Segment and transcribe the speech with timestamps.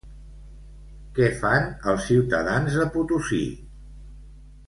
[1.17, 3.45] Què fan els ciutadans de Potosí?